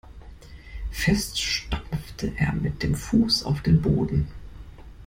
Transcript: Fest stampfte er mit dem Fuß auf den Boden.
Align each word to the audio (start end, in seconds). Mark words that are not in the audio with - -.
Fest 0.89 1.37
stampfte 1.39 2.33
er 2.35 2.53
mit 2.53 2.81
dem 2.81 2.95
Fuß 2.95 3.43
auf 3.43 3.61
den 3.61 3.83
Boden. 3.83 4.27